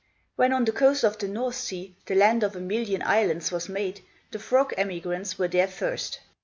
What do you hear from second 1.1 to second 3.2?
the North Sea, the Land of a Million